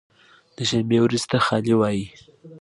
د 0.55 0.57
شنبې 0.69 0.97
ورځې 1.03 1.27
ته 1.31 1.37
خالي 1.45 1.73
وایی 1.77 2.05